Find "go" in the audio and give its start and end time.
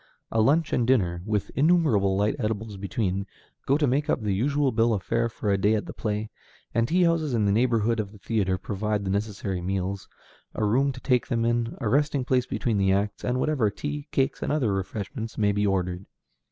3.67-3.77